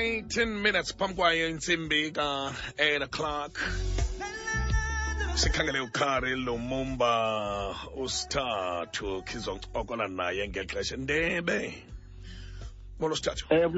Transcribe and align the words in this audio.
18 0.00 0.46
minutes 0.62 0.92
phambi 0.96 1.14
kwayo 1.14 1.48
intsimbi 1.48 2.10
ka-8 2.10 3.02
o'clock 3.02 3.52
sikhangele 5.34 5.80
ukhari 5.80 6.36
lumumba 6.36 7.12
usithathu 7.96 9.22
khizoncokola 9.22 10.08
naye 10.08 10.48
ngexesha 10.48 10.96
ndebe. 10.96 11.84
Molo 13.00 13.16
sithathu 13.16 13.44
Eh 13.50 13.68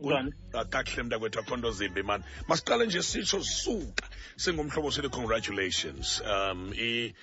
njani? 0.00 0.32
kakuhle 0.70 1.02
mntakwethu 1.02 1.38
akho 1.40 1.56
nto 1.56 1.70
zimbi 1.70 2.02
mani 2.02 2.24
masiqale 2.48 2.86
nje 2.86 3.02
sitsho 3.02 3.42
suka. 3.44 4.04
Singumhlobo 4.36 4.90
sithi 4.90 5.08
congratulations. 5.08 6.20
Um 6.20 6.72
i- 6.74 7.14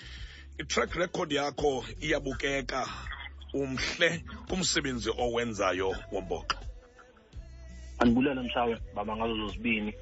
i-track 0.60 0.96
record 0.96 1.32
yakho 1.32 1.86
iyabukeka 2.02 2.88
umhle 3.54 4.24
kumsebenzi 4.50 5.10
owenzayo 5.18 5.96
wombhoxo 6.12 6.58
Anibulele 8.04 8.42
mshawe 8.42 8.78
baba 8.96 9.16
ngazo 9.16 9.36
zozibini 9.36 9.94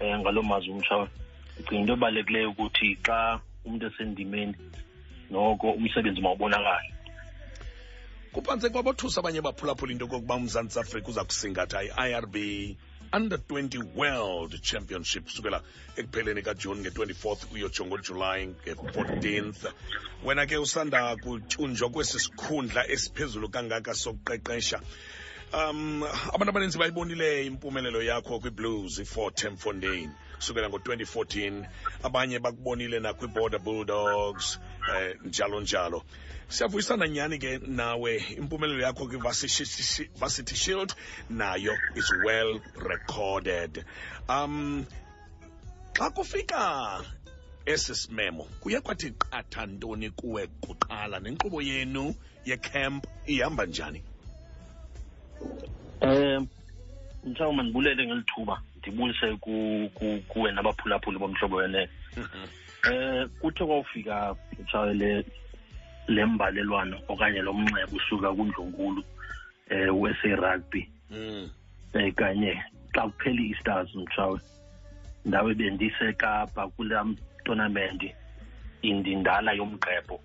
eh 0.00 0.18
ngaloo 0.18 0.42
mazwi 0.42 0.70
umshawe. 0.72 1.08
ndicinga 1.54 1.80
into 1.80 1.92
ebalulekileyo 1.92 2.50
ukuthi 2.50 2.98
xa 3.06 3.40
umuntu 3.64 3.86
esendimeni 3.86 4.54
noko 5.30 5.70
umsebenzi 5.78 6.20
mawubonakala. 6.20 6.82
kuphantse 8.32 8.70
kwabothusa 8.70 9.20
abanye 9.20 9.40
baphulaphula 9.40 9.92
into 9.92 10.06
kokuba 10.10 10.34
umzantsi 10.34 10.78
afrika 10.78 11.08
uza 11.08 11.24
kusingatha 11.24 11.78
i-irb 11.86 12.36
under 13.12 13.38
20 13.38 13.94
world 13.94 14.60
championship 14.60 15.24
kusukela 15.24 15.62
ekupheleni 15.96 16.42
kajuni 16.42 16.80
nge-24th 16.80 17.42
uyotsho 17.54 17.86
ngojulayi 17.86 18.46
nge-14th 18.46 19.62
wena 20.24 20.46
ke 20.46 20.56
usanda 20.58 21.16
kutyunjwa 21.22 21.90
kwesi 21.90 22.18
sikhundla 22.18 22.82
esiphezulu 22.90 23.48
kangaka 23.48 23.94
sokuqeqesha 23.94 24.80
um 25.54 26.02
abantu 26.34 26.50
abaninzi 26.50 26.78
bayibonile 26.78 27.46
impumelelo 27.46 28.02
yakho 28.02 28.40
kwiblues 28.40 28.98
i-fort 28.98 29.44
mfontein 29.44 30.10
kusukela 30.36 30.68
ngo-2014 30.68 31.64
abanye 32.02 32.38
bakubonile 32.38 33.00
nakwi-border 33.00 33.60
bulldogs 33.60 34.58
eh, 34.94 35.16
njalo 35.24 35.60
njalo. 35.60 36.02
Siyavuyisana 36.48 37.08
nyhani 37.08 37.38
ke 37.38 37.58
nawe 37.58 38.16
impumelelo 38.36 38.82
yakho 38.82 39.06
kwi-varsity 39.06 40.54
shield 40.56 40.94
nayo 41.30 41.78
is 41.94 42.10
well 42.24 42.60
recorded. 42.76 43.84
Um 44.28 44.86
xa 45.94 46.10
kufika 46.10 47.04
esi 47.66 47.94
simemo 47.94 48.44
kuye 48.60 48.80
kwathi 48.80 49.10
qatha 49.10 49.66
ntoni 49.66 50.10
kuwe 50.10 50.46
kuqala? 50.46 51.20
Nenkqubo 51.20 51.62
yenu 51.62 52.14
yecamp 52.44 53.06
ihamba 53.26 53.66
njani 53.66 54.02
Eh 56.04 56.40
mshawe 57.24 57.52
manibulele 57.52 58.06
ngelithuba 58.06 58.60
ndibulise 58.78 59.36
ku 59.40 59.88
ku- 59.94 60.20
kuwe 60.28 60.52
nabaphulaphuli 60.52 61.18
bomhlobo 61.18 61.56
wene. 61.56 61.88
Eh 62.92 63.26
kuthe 63.40 63.64
kwawufika 63.64 64.36
mshawe 64.64 64.94
le 64.94 65.24
lembalelwano 66.08 67.00
okanye 67.08 67.40
lo 67.42 67.52
mnxeba 67.52 67.96
usuka 67.96 68.32
kuNdlunkulu 68.32 69.02
eh 69.70 69.88
wese 70.00 70.36
rugby 70.36 70.88
eh 71.94 72.12
kanye 72.14 72.60
xa 72.94 73.02
kuphela 73.08 73.40
i-stars 73.42 73.94
mshawe 73.94 74.40
ndawe 75.24 75.54
bendisekapa 75.54 76.68
kulaa 76.68 77.06
tournament 77.44 78.02
indindala 78.82 79.52
yomgqebho 79.52 80.20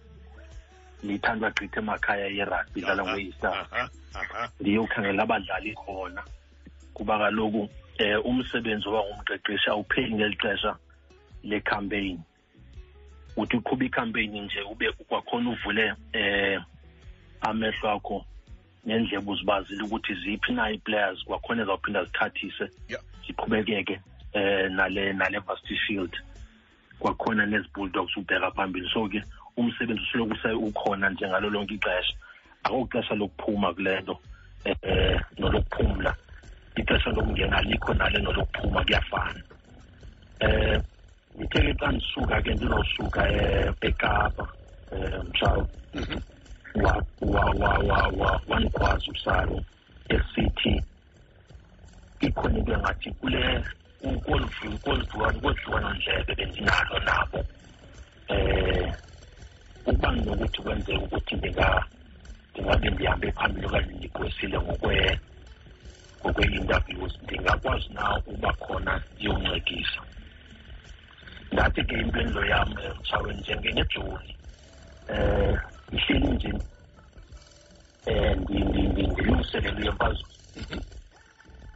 lithandwa 1.04 1.52
gqitha 1.52 1.80
emakhaya 1.80 2.28
yerugby 2.28 2.80
idlala 2.80 3.04
aha. 3.04 3.90
ndiyokhangela 4.60 5.24
abadlali 5.24 5.74
khona. 5.74 6.24
Kuba 6.94 7.18
kaloku 7.18 7.70
eh 7.98 8.26
umsebenzi 8.26 8.88
oba 8.88 9.04
ngumqeqeshi 9.04 9.70
awupheli 9.70 10.14
ngeli 10.14 10.36
xesha 10.36 10.76
le-campaign. 11.44 12.20
Uthi 13.38 13.58
uqhuba 13.58 13.86
i-campaign 13.86 14.42
nje 14.42 14.62
ube 14.62 14.92
kwakhona 15.08 15.50
uvule 15.50 15.94
eh 16.14 16.62
amehlo 17.42 17.90
akho 17.90 18.26
nendlebe 18.86 19.32
uzibazile 19.32 19.84
ukuthi 19.84 20.14
ziphi 20.14 20.52
na 20.52 20.72
ii-players 20.72 21.24
kwakhona 21.24 21.64
ezawuphinda 21.64 22.06
zithathise 22.06 22.70
ziqhubekeke 23.28 24.00
eh 24.34 24.72
nale 24.72 25.14
nale 25.14 25.40
varsity 25.40 25.76
shield 25.76 26.14
kwakhona 27.00 27.46
nezi 27.46 27.68
bulldogs 27.74 28.18
ubheka 28.18 28.52
phambili. 28.52 28.90
So 28.94 29.08
ke 29.08 29.24
umsebenzi 29.60 30.04
usoloko 30.04 30.34
use 30.34 30.50
ukhona 30.68 31.10
njengalo 31.10 31.50
lonke 31.50 31.74
ixesha. 31.74 32.14
Akuxesha 32.64 33.16
lokuphuma 33.16 33.74
kule 33.74 34.02
nto 34.02 34.16
eh 34.66 35.20
nolokuphumla. 35.38 36.12
Ixesha 36.76 37.10
lokungena 37.12 37.58
alikho 37.58 37.94
nale 37.94 38.20
nolokuphuma 38.20 38.84
kuyafana. 38.84 39.42
Eh 40.40 40.80
ngithe 41.38 41.74
xa 41.80 41.92
ndisuka 41.92 42.42
ke 42.42 42.54
ndizosuka 42.54 43.22
eh 43.32 43.74
ekapa 43.82 44.46
mtshawe 45.28 45.66
Mhm. 45.94 46.20
wa 46.84 47.04
wa 47.22 47.46
wa 47.62 47.78
wa 47.90 48.08
wa 48.18 48.42
wanikwazi 48.48 49.12
usalo 49.12 49.62
esithi 50.10 50.84
ikhona 52.22 52.58
into 52.60 52.74
engathi 52.74 53.12
kule 53.12 53.64
kodliwana 55.42 55.94
ndlebe 55.94 56.36
bendinalo 56.36 57.00
nabo. 57.00 57.40
Eh 58.28 58.94
ukuba 59.90 60.10
nginokuthi 60.14 60.62
kwenzeka 60.62 61.00
ukuthi 61.06 61.36
ndinga 61.36 61.68
ndingabe 62.54 62.90
ndihambe 62.90 63.28
phambili 63.38 63.66
okanye 63.68 63.94
ndigqwesile 63.98 64.58
ngokwe 64.60 64.96
ngokwe-interviews 66.22 67.14
ndingakwazi 67.24 67.90
na 67.94 68.18
ukuba 68.18 68.54
khona 68.54 68.94
yoncedisa 69.20 70.02
ndathi 71.52 71.84
ke 71.84 71.96
impendulo 72.04 72.46
yam 72.46 72.70
eh, 72.84 72.92
mtshawe 73.00 73.34
njengengejoni 73.34 74.32
eh 75.10 75.54
ihleli 75.92 76.28
nje 76.28 76.52
eh 78.06 78.38
ndi- 78.38 78.64
ndi- 78.70 78.88
ndi- 78.94 79.08
ndilungiselele 79.12 79.86
yemfazwe 79.86 80.28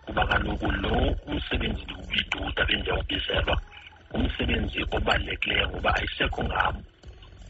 kuba 0.06 0.28
kaloku 0.28 0.72
lo 0.72 1.16
umsebenzi 1.28 1.81
ndiwuyiduda 1.84 2.66
bendiyawubizelwa 2.66 3.56
umsebenzi 4.13 4.80
obalulekileyo 4.91 5.69
ngoba 5.69 5.95
ayisekho 5.95 6.44
ngam 6.44 6.75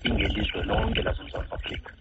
ingelizwe 0.03 0.63
lonke 0.63 1.01
lasemzantsi 1.01 1.53
afrika. 1.53 1.91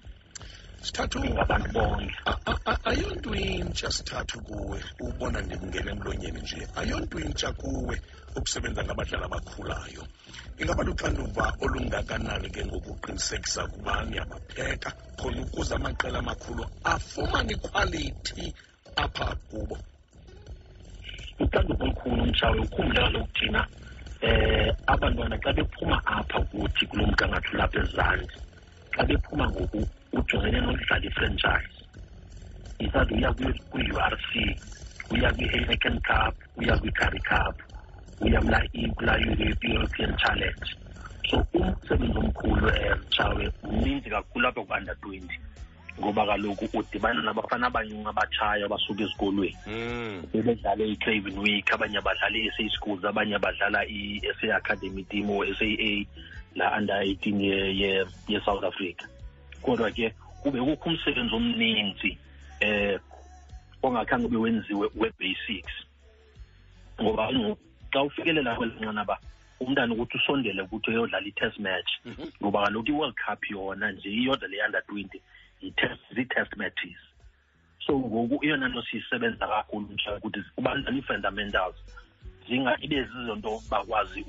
Sithathu. 0.82 1.18
Ingabantu 1.24 1.68
bonke. 1.72 2.14
A- 2.26 2.38
a- 2.50 2.60
a- 2.72 2.80
ayonto 2.90 3.34
intsha 3.34 3.90
sithathu 3.90 4.40
kuwe. 4.42 4.78
Ubona 5.00 5.40
ndikungena 5.40 5.90
emlonyeni 5.92 6.40
nje. 6.40 6.66
Ayonto 6.76 7.18
intsha 7.20 7.52
kuwe 7.52 8.00
ukusebenza 8.36 8.84
ngabadlali 8.84 9.24
abakhulayo. 9.24 10.02
Ingaba 10.58 10.82
luxanduva 10.84 11.52
olungakanani 11.60 12.50
ke 12.50 12.64
ngokuqinisekisa 12.66 13.64
ukuba 13.64 14.04
niyabapheka 14.04 14.90
khona 15.18 15.42
ukuze 15.42 15.74
amaqela 15.74 16.18
amakhulu 16.18 16.64
afumane 16.84 17.52
ikhwalithi 17.54 18.54
apha 18.96 19.36
kubo? 19.50 19.78
Uxanduva 21.40 21.84
olukhulu 21.84 22.26
mtshawe 22.26 22.58
ukhumbula 22.60 23.00
kaloku 23.06 23.28
thina 23.38 23.66
eh 24.22 24.70
abantwana 24.86 25.36
xa 25.42 25.50
bephuma 25.56 25.96
apha 26.06 26.38
kuthi 26.50 26.86
kulo 26.90 27.04
mgangatho 27.06 27.52
lapha 27.58 27.78
ezantsi 27.84 28.38
xa 28.94 29.02
bephuma 29.08 29.44
ngoku 29.50 29.80
ujongene 30.16 30.58
nokudlala 30.60 31.06
ifranchise. 31.10 31.78
Isathi 32.84 33.14
uya 33.14 33.30
kwi- 33.36 33.60
kwi-u 33.70 33.96
r 33.98 34.14
c 34.28 34.30
uya 35.12 35.28
kwi-heineken 35.36 35.96
cup 36.08 36.34
uya 36.60 36.74
kwi-curry 36.80 37.20
cup 37.30 37.56
uya 38.24 38.40
kula 38.40 38.58
kula 38.96 39.14
european 39.62 40.12
challenge. 40.22 40.68
So 41.28 41.36
umsebenzi 41.54 42.18
omkhulu 42.18 42.68
um 42.68 42.98
mtshawe 43.00 43.44
mninzi 43.62 44.10
kakhulu 44.10 44.48
apha 44.48 44.62
ku-under 44.64 44.96
twenty 45.02 45.36
ngoba 46.00 46.26
kaloku 46.26 46.68
udibana 46.78 47.22
nabafana 47.22 47.66
abanyungu 47.66 48.08
abatshayo 48.08 48.66
abasuka 48.66 49.02
ezikolweni. 49.04 49.56
Mm. 49.66 50.22
bebedlale 50.32 50.88
i-craven 50.88 51.38
week 51.38 51.72
abanye 51.72 52.00
badlala 52.00 52.36
i-sa 52.38 52.68
schools 52.76 53.04
abanye 53.04 53.38
badlala 53.38 53.84
i-sa 53.86 54.56
academy 54.56 55.04
team 55.04 55.30
or 55.30 55.46
saa 55.54 56.04
la 56.54 56.76
under 56.76 57.00
18 57.02 57.40
ye- 57.40 57.72
ye- 57.76 58.06
ye-south 58.28 58.64
africa. 58.64 59.04
Kodwa 59.62 59.90
ke 59.90 60.12
kube 60.42 60.58
kukho 60.60 60.90
umsebenzi 60.90 61.34
omninzi 61.34 62.18
eh 62.60 62.98
ongakhange 63.82 64.26
ube 64.26 64.36
wenziwe 64.36 64.88
we-basics. 64.96 65.72
Ngoba 67.00 67.26
kaloku 67.26 67.58
xa 67.92 68.02
ufikelela 68.02 68.54
kweli 68.56 68.72
nqanaba 68.80 69.18
umntana 69.60 69.94
ukuthi 69.94 70.16
usondele 70.18 70.62
ukuthi 70.62 70.90
uyodlala 70.90 71.26
i-test 71.26 71.58
match. 71.58 71.90
Mhm. 72.04 72.26
ngoba 72.42 72.64
kaloku 72.64 72.88
i-world 72.88 73.14
cup 73.14 73.50
yona 73.50 73.92
nje 73.92 74.08
iyodwa 74.10 74.48
le 74.48 74.56
under 74.66 74.82
twenty. 74.86 75.20
Zii-test 76.14 76.56
matches. 76.56 76.98
So 77.86 77.98
ngoku 77.98 78.44
eyona 78.44 78.68
nto 78.68 78.82
siyisebenza 78.82 79.46
kakhulu 79.46 79.88
mtsha 79.88 80.16
ukuthi 80.16 80.40
kubantwana 80.56 80.96
ii-fundamentals 80.98 81.76
zinga 82.48 82.76
ibe 82.80 83.04
zizonto 83.04 83.62
bakwazi 83.70 84.24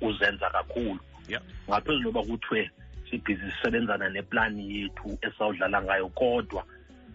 uzenza 0.00 0.50
kakhulu. 0.50 1.00
Yeah. 1.28 1.42
ngaphezu 1.68 2.00
loba 2.00 2.22
kuthiwe 2.22 2.70
sibhizi 3.10 3.50
sisebenzana 3.50 4.08
neplani 4.08 4.80
yethu 4.80 5.18
esawudlala 5.22 5.82
ngayo 5.82 6.08
kodwa 6.08 6.64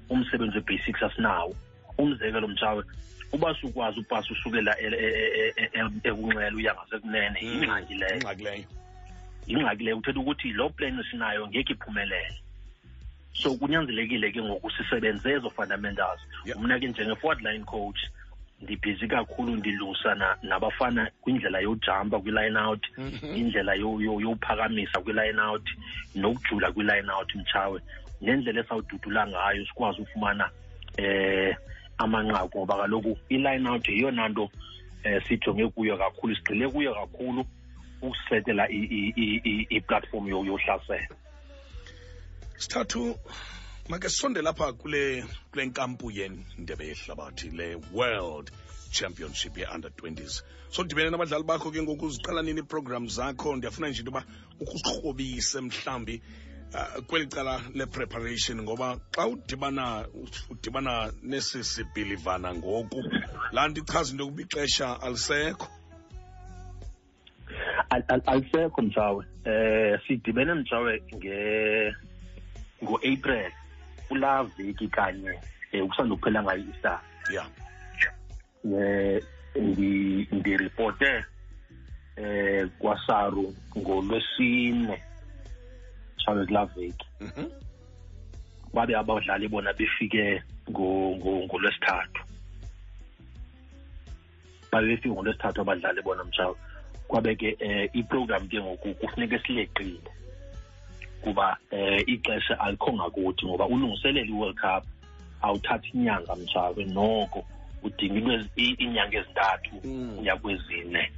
umsebenzi 0.09 0.57
we-basics 0.57 1.03
asinawo. 1.03 1.55
Umzekelo 1.97 2.47
mtshawe 2.47 2.83
uba 3.33 3.55
sukwazi 3.61 3.99
upasa 3.99 4.33
usukela 4.33 4.75
e- 4.79 4.87
e- 4.87 5.69
e- 5.73 5.89
ekunxele 6.03 6.55
uya 6.55 6.75
ngasekunene 6.75 7.39
yingxaki 7.41 7.93
leyo. 7.93 8.15
ingxaki 8.15 8.43
leyo. 8.43 8.63
Yingxaki 9.47 9.83
leyo 9.83 9.97
uthetha 9.97 10.19
ukuthi 10.19 10.53
loo 10.53 10.69
plan 10.69 11.03
sinayo 11.11 11.47
ngeke 11.47 11.73
iphumelele. 11.73 12.39
So 13.43 13.53
kunyanzelekile 13.55 14.31
ke 14.31 14.41
ngoku 14.41 14.71
sisebenze 14.71 15.29
ezo 15.31 15.49
fundamentals 15.49 16.19
Yeah. 16.45 16.59
mna 16.61 16.79
ke 16.79 16.87
njenge-forward 16.87 17.41
line 17.41 17.63
coach 17.65 17.99
ndibhizi 18.61 19.07
kakhulu 19.07 19.55
ndilungisana 19.55 20.37
nabafana 20.43 21.11
kwindlela 21.21 21.59
yojampa 21.59 22.19
kwi-line 22.19 22.57
out 22.59 22.87
Mhm. 22.97 23.35
indlela 23.35 23.73
yo- 23.75 24.01
yo- 24.01 24.19
yowuphakamisa 24.21 24.99
kwi-line 25.01 25.39
out 25.41 25.69
nokujula 26.15 26.71
kwi-line 26.71 27.09
out 27.11 27.35
mtshawe 27.35 27.81
nendlela 28.21 28.61
esawududula 28.61 29.27
ngayo 29.27 29.65
sikwazi 29.65 30.01
ufumana 30.01 30.49
eh 30.97 31.55
amanqaku 31.97 32.57
ngoba 32.59 32.77
kaloku 32.77 33.17
i-line 33.29 33.69
out 33.69 33.87
yeyona 33.89 34.27
nto 34.29 34.49
eh 35.03 35.21
sijonge 35.27 35.67
kuyo 35.67 35.97
kakhulu 35.97 36.35
sigxile 36.35 36.67
kuyo 36.69 36.93
kakhulu 36.93 37.45
ukusetela 38.01 38.69
i- 38.69 38.87
i- 38.99 39.13
i- 39.15 39.41
i- 39.43 39.67
i-platform 39.69 40.27
yo- 40.27 40.45
yohlaselo 40.45 41.15
sithathu 42.57 43.19
make 43.89 44.09
sonde 44.09 44.41
lapha 44.41 44.73
kule 44.73 45.25
kule 45.51 45.65
nkampu 45.65 46.11
yendebe 46.11 46.87
yehlabathi 46.87 47.49
le 47.49 47.75
world 47.93 48.51
championship 48.91 49.57
ye-under 49.57 49.91
20s 49.91 50.41
so 50.69 50.83
dibene 50.83 51.09
nabadlali 51.09 51.43
bakho 51.43 51.71
ke 51.71 51.81
ngoku 51.81 52.09
ziqala 52.09 52.41
nini 52.43 52.61
iiprogram 52.61 53.07
zakho? 53.07 53.55
Ndiyafuna 53.55 53.89
nje 53.89 53.99
into 53.99 54.11
yoba 54.11 54.23
ukusirhobise 54.59 55.61
mhlawumbi 55.61 56.21
uh, 56.73 57.03
kweli 57.07 57.27
cala 57.27 57.61
le-preparation 57.73 58.61
ngoba 58.61 58.99
xa 59.15 59.27
udibana 59.27 60.07
udibana 60.49 61.11
nesi 61.23 61.63
sibhilivana 61.63 62.53
ngoku 62.55 63.03
laa 63.51 63.67
nto 63.67 63.81
ichaza 63.81 64.11
into 64.11 64.23
yokuba 64.23 64.41
ixesha 64.41 65.01
alisekho. 65.01 65.67
Al- 67.89 68.05
al- 68.07 68.23
alisekho 68.25 68.81
mtshawe 68.81 69.25
eh 69.45 69.99
sidibene 70.07 70.53
mtshawe 70.53 71.03
nge 71.15 71.95
ngo-april 72.83 73.51
kulaa 74.07 74.43
veki 74.43 74.87
kanye 74.87 75.39
um 75.73 75.87
kusandokuphela 75.87 76.43
ngayo 76.43 76.63
i-star 76.73 77.01
ya. 77.33 77.45
Eh 78.79 79.23
ndi 79.55 80.27
ndiripote 80.31 81.25
eh 82.15 82.67
kwasaru 82.79 83.55
ngolwesine 83.77 85.03
chawe 86.17 86.45
kulaa 86.45 86.65
veki. 86.65 87.07
Mhm. 87.21 87.45
babe 88.73 88.95
abadlali 88.95 89.47
bona 89.47 89.73
befike 89.73 90.43
ngo- 90.69 91.15
ngo- 91.17 91.43
ngolwesithathu. 91.45 92.21
Babe 94.71 94.87
befike 94.87 95.09
ngolwesithathu 95.09 95.61
abadlali 95.61 96.01
bona 96.01 96.23
mtshawe 96.23 96.55
kwabe 97.07 97.35
ke 97.35 97.55
eh 97.59 97.89
iprogram 97.93 98.47
ke 98.47 98.59
ngoku 98.61 98.93
kufuneka 98.93 99.39
sileqile. 99.47 100.01
Kuba 101.25 101.57
eh 101.71 102.03
ixesha 102.07 102.59
alikho 102.59 102.93
ngakuthi 102.93 103.45
ngoba 103.45 103.65
ulungiselela 103.67 104.27
i-world 104.27 104.55
cup 104.55 104.83
awuthathi 105.41 105.89
inyanga 105.93 106.35
mtshawe 106.35 106.85
noko. 106.85 107.45
Udinga 107.83 108.45
iinyanga 108.57 109.17
ezintathu 109.17 109.75
Mm. 109.83 110.19
uya 110.19 110.35
kwezine. 110.37 111.11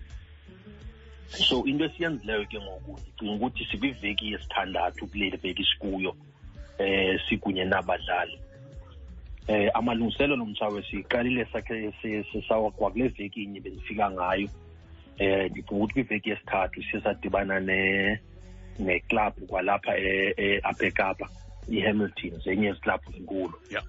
So 1.28 1.64
into 1.66 1.86
esiyenzileyo 1.86 2.46
ke 2.46 2.60
ngoku 2.60 3.00
ndicinga 3.00 3.34
ukuthi 3.34 3.66
sikwiveki 3.72 4.32
yesithandathu 4.32 5.08
kule 5.08 5.30
veki 5.30 5.64
sikuyo 5.64 6.16
eh 6.78 7.20
sikunye 7.30 7.66
nabadlali. 7.66 8.40
Eh 9.48 9.70
amalungiselelo 9.74 10.46
mtshawe 10.46 10.84
siqalile 10.84 11.46
sakhe 11.46 11.94
kwakule 12.78 13.08
veki 13.08 13.44
inye 13.44 13.60
bendifika 13.60 14.12
ngayo. 14.12 14.50
Eh 15.18 15.52
ndicinga 15.52 15.76
ukuthi 15.76 15.94
kwiveki 15.94 16.30
yesithathu 16.30 16.84
siye 16.84 17.04
sadibana 17.04 17.60
ne 17.60 18.20
neclub 18.80 19.34
kwalapha 19.48 19.98
e- 19.98 20.34
e- 20.38 20.60
apha 20.64 20.86
ekapa 20.86 21.30
i-hamiltons 21.70 22.48
enye 22.48 22.68
yeziklabhu 22.68 23.10
ezinkulu. 23.12 23.54
Ya 23.72 23.82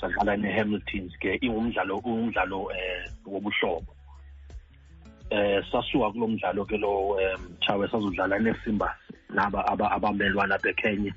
sadlala 0.00 0.36
ne-hamiltons 0.36 1.12
ke 1.18 1.38
ingumdlalo 1.42 1.96
umdlalo 1.98 2.70
eh 2.72 3.10
wobuhlobo. 3.26 3.92
Eh 5.30 5.62
sasuka 5.72 6.10
kulo 6.12 6.26
mdlalo 6.28 6.64
ke 6.64 6.76
lo 6.78 7.18
mtshawe 7.38 7.88
sazodlala 7.88 8.38
neSimbas 8.38 8.96
naba 9.30 9.66
aba- 9.66 9.90
abamelwana 9.90 10.58
apha 10.58 11.12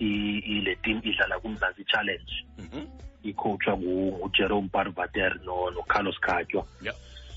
i- 0.00 0.42
ile 0.58 0.76
team 0.84 1.00
idlala 1.04 1.38
kumzansi 1.40 1.84
challenge. 1.84 2.32
Mhm. 2.58 2.86
icoachwa 3.24 3.76
ngu- 3.76 4.12
ngujerome 4.18 4.68
barvater 4.72 5.34
no 5.44 5.70
nocarlos 5.70 6.20
khatywa 6.20 6.64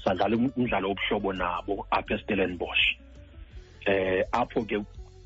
sadlala 0.04 0.36
um- 0.36 0.52
umdlalo 0.58 0.88
wobuhlobo 0.90 1.34
nabo 1.34 1.88
apha 1.92 2.16
estellenbosch 2.16 3.01
eh 3.86 4.26
apho 4.32 4.64
ke 4.64 4.78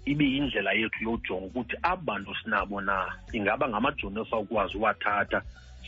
ibe 0.06 0.26
yindlela 0.26 0.72
yethu 0.74 1.04
yojonga 1.04 1.46
ukuthi 1.46 1.76
abantu 1.84 2.06
bantu 2.06 2.36
sinabo 2.44 2.82
na 2.82 3.12
ingaba 3.34 3.70
ngamajoni 3.70 4.22
esawukwazi 4.22 4.78
uwathatha 4.78 5.42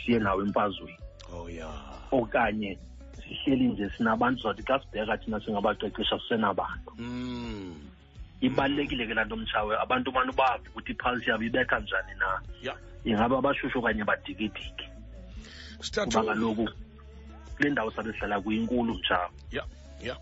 siye 0.05 0.19
nawo 0.19 0.41
emfazweni 0.41 0.97
oh 1.33 1.49
yeah. 1.49 1.71
okanye 2.11 2.77
sihleli 3.23 3.67
nje 3.67 3.89
sinabantu 3.97 4.43
zathi 4.43 4.63
xa 4.63 4.79
sibheka 4.79 5.17
thina 5.17 5.39
singabaqeqesha 5.39 6.19
sisenabantu 6.19 6.91
Mm. 6.97 7.75
ibalulekile 8.41 9.07
ke 9.07 9.13
laa 9.13 9.25
nto 9.25 9.35
mtshawe 9.35 9.77
abantu 9.79 10.11
bantu 10.11 10.33
bavi 10.33 10.69
ukuthi 10.69 10.91
iphalisi 10.91 11.29
yabo 11.29 11.43
ibetha 11.43 11.79
njani 11.79 12.13
na 12.19 12.41
yeah. 12.61 12.77
ingaba 13.05 13.37
abashushu 13.37 13.79
okanye 13.79 14.03
badikidiki 14.03 14.89
kuba 16.05 16.23
kaloku 16.23 16.69
kule 17.57 17.69
ndawo 17.69 17.91
sabe 17.91 18.13
sihlala 18.13 18.41
kuyinkulu 18.41 18.93
mtshawe 18.93 19.29
yeah. 19.51 19.67
ya 20.01 20.13
S- 20.13 20.19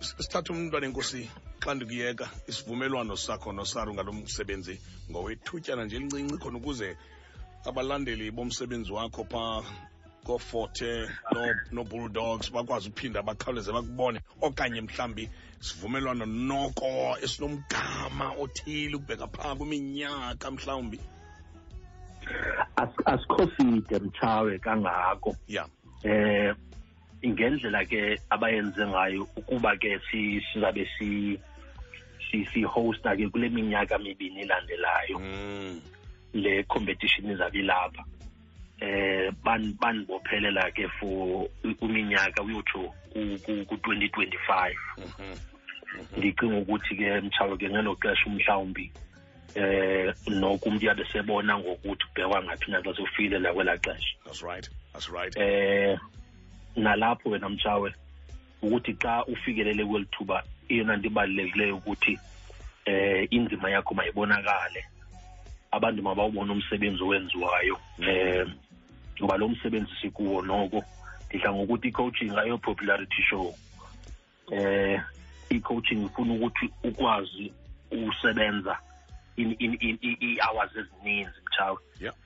sithatha 0.00 0.52
umntwana 0.52 0.86
enkosi 0.86 1.28
xa 1.60 1.74
ndikuyeka 1.74 2.26
isivumelwano 2.48 3.16
sakho 3.16 3.52
nosaru 3.52 3.94
ngalo 3.94 4.12
msebenzi 4.12 4.80
ngowethutyana 5.10 5.84
nje 5.84 5.96
elincinci 5.96 6.38
khona 6.38 6.58
ukuze 6.58 6.96
abalandeli 7.68 8.30
bomsebenzi 8.30 8.92
wakho 8.92 9.24
pha 9.24 9.62
kooforte 10.24 11.08
no- 11.32 11.60
no-bulldogs 11.72 12.52
bakwazi 12.52 12.88
uphinda 12.88 13.22
bakhawuleze 13.22 13.72
bakubone. 13.72 14.20
Okanye 14.40 14.80
mhlambi 14.80 15.28
sivumelwano 15.60 16.26
noko 16.26 17.16
esinomgama 17.22 18.32
othile 18.38 18.96
ukubheka 18.96 19.26
phaa 19.26 19.54
kwiminyaka 19.56 20.50
mhlawumbi. 20.50 21.00
As- 22.76 23.02
asikho 23.06 23.50
side 23.56 23.98
mtshawe 23.98 24.58
kangako. 24.58 25.36
Ya. 25.48 25.66
Eh 26.04 26.54
ngendlela 27.26 27.84
ke 27.84 28.18
abayenze 28.30 28.86
ngayo 28.86 29.26
ukuba 29.36 29.76
ke 29.76 30.00
si 30.10 30.40
sizabe 30.52 30.86
si 30.98 31.38
si 32.30 32.44
si 32.52 32.62
hosta 32.62 33.16
ke 33.16 33.28
kule 33.28 33.48
minyaka 33.48 33.98
mibini 33.98 34.42
ilandelayo 34.42 35.18
mm. 35.18 35.80
le 36.34 36.62
competition 36.62 37.30
izabe 37.30 37.58
ilapha 37.58 38.04
eh 38.80 39.30
ban 39.42 39.74
banibophelela 39.80 40.70
ke 40.70 40.86
for 41.00 41.48
uminyaka 41.80 42.42
uyotsho 42.42 42.94
ku 43.66 43.74
2025 43.74 44.74
mhm. 44.98 45.34
ndicinga 46.16 46.56
ukuthi 46.56 46.94
ke 46.96 47.20
mtshawe 47.20 47.56
ke 47.56 47.70
ngelo 47.70 47.96
xesha 47.98 48.26
umhlawumbi 48.26 48.92
eh 49.54 50.14
noko 50.28 50.68
umuntu 50.68 50.86
yabe 50.86 51.04
sebona 51.12 51.58
ngokuthi 51.58 52.04
kubhekwa 52.06 52.42
ngaphi 52.42 52.70
naxa 52.70 52.94
sofile 52.94 53.38
la 53.38 53.52
kwela 53.52 53.74
xesha. 53.76 54.14
That's 54.24 54.42
right. 54.42 54.68
That's 54.92 55.10
right. 55.10 55.34
Eh 55.36 55.98
nalapho 56.78 57.30
wena 57.30 57.48
mtshawe 57.48 57.94
ukuthi 58.62 58.94
xa 58.94 59.24
ufikelele 59.26 59.84
kweli 59.84 60.06
thuba 60.10 60.42
iyona 60.68 60.96
nto 60.96 61.06
ibalulekileyo 61.06 61.76
ukuthi 61.76 62.18
eh 62.84 63.28
indima 63.30 63.70
yakho 63.70 63.94
mayibonakale. 63.94 64.84
Abantu 65.70 66.02
mabawubona 66.02 66.52
umsebenzi 66.52 67.02
owenziwayo 67.02 67.78
eh 68.00 68.46
ngoba 69.18 69.36
lo 69.36 69.48
msebenzi 69.48 69.92
sikuwo 70.00 70.42
noko. 70.42 70.84
Ndidla 71.28 71.52
ngokuthi 71.52 71.88
i-coaching 71.88 72.38
ayo 72.38 72.58
popularity 72.58 73.22
show. 73.22 73.54
Eh 74.50 75.00
i-coaching 75.50 76.04
ifuna 76.04 76.34
ukuthi 76.34 76.70
ukwazi 76.84 77.52
usebenza 77.90 78.78
in 79.36 79.56
in 79.58 79.78
in 79.80 80.16
i-hours 80.20 80.70
ezininzi 80.76 81.40
mtshawe 81.46 81.78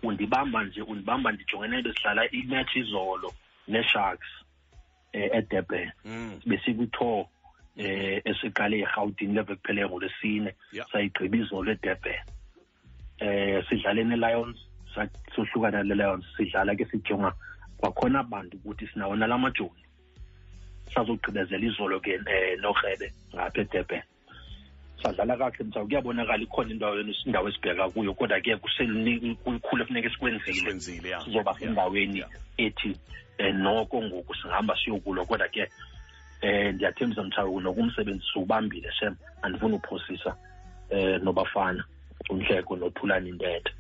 undibamba 0.03 0.65
nje 0.65 0.83
undibamba 0.83 1.33
ndijongene 1.33 1.83
besihlala 1.83 2.31
imatch 2.31 2.77
izolo. 2.77 3.33
Ne-sharks 3.69 4.29
eh 5.13 5.31
edurban 5.33 5.93
mm. 6.05 6.41
besikwi-tour 6.47 7.27
eh 7.77 8.23
esiqale 8.25 8.79
eRhawutini 8.81 9.35
leve 9.35 9.55
kuphele 9.57 9.87
ngolwesine 9.87 10.55
Yeah. 10.73 10.87
sayigqiba 10.93 11.37
izolo 11.37 11.73
edurban 11.73 12.21
eh 13.21 13.65
sidlale 13.69 14.05
ne-lions 14.05 14.59
sohlukana 15.35 15.83
ne-lions 15.83 16.25
sidlala 16.37 16.75
ke 16.75 16.85
sijonga 16.85 17.33
kwakhona 17.79 18.21
abantu 18.21 18.57
ukuthi 18.57 18.87
sinawo 18.87 19.17
nalamajoni 19.17 19.83
sazogqibezela 20.95 21.67
izolo 21.67 22.01
ke 22.01 22.21
eh 22.27 22.59
norhebe 22.61 23.13
ngapha 23.35 23.61
edurban 23.61 24.03
sadlala 25.03 25.37
kakuhle 25.37 25.65
mthawu 25.65 25.87
kuyabonakala 25.87 26.43
ikhona 26.43 26.71
indawo 26.71 26.97
yenu 26.97 27.15
indawo 27.27 27.49
esibheka 27.49 27.89
kuyo 27.91 28.15
kodwa 28.15 28.41
ke 28.41 28.57
kulikhulu 28.57 29.83
efuneka 29.83 30.11
sikwenzile. 30.11 30.61
Sizoba 31.25 31.55
sendaweni 31.59 32.25
ethi 32.59 32.97
um 33.39 33.57
noko 33.63 34.03
ngoku 34.03 34.35
singahamba 34.35 34.77
siyokulwa 34.85 35.27
kodwa 35.27 35.49
ke 35.49 35.69
um 36.43 36.75
ndiyathembisa 36.75 37.23
mthawu 37.23 37.61
nokumsebenzi 37.61 38.25
siwubambile 38.33 38.93
shem 38.93 39.15
andifuni 39.43 39.75
uphosisa 39.75 40.37
um 40.91 41.25
nobafana 41.25 41.85
umhleko 42.31 42.77
nothulani 42.77 43.29
intetha 43.29 43.71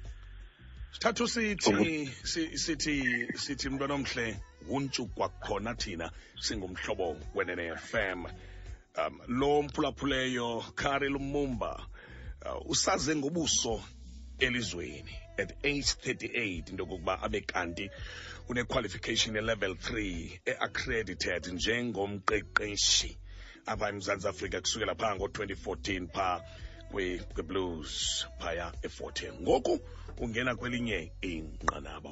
sithathu 0.92 1.28
sithi 1.28 2.06
si- 2.06 2.58
sithi 2.58 3.26
sithi 3.38 3.68
mntwana 3.70 3.94
omhle 3.94 4.36
wuntsu 4.68 5.06
kwakhona 5.06 5.74
thina 5.74 6.10
singumhlobo 6.40 7.16
wenene 7.34 7.76
FM 7.76 8.24
um 8.98 9.20
lo 9.28 9.62
mphulaphuleyo 9.62 10.64
Kari 10.74 11.08
Lumumba 11.08 11.86
uh, 12.46 12.70
usaze 12.70 13.16
ngobuso 13.16 13.82
elizweni. 14.38 15.14
At 15.38 15.52
age 15.64 15.94
38 16.04 16.70
into 16.70 16.82
yokokuba 16.84 17.22
abe 17.22 17.40
kanti 17.40 17.90
une-qualification 18.48 19.34
ye-level 19.36 19.72
3 19.72 20.40
e-accredited 20.46 21.46
njengomqeqeshi 21.46 23.16
apha 23.66 23.88
emzantsi 23.88 24.28
afrika 24.28 24.60
kusukela 24.60 24.94
phaa 24.94 25.14
ngo-2014 25.16 26.06
pha 26.12 26.42
kwe- 26.92 27.22
kwe-blues 27.34 28.26
phaya 28.38 28.72
e-14 28.82 29.40
ngoku 29.42 29.80
ungena 30.18 30.54
kwelinye 30.56 31.12
inqanaba 31.20 32.10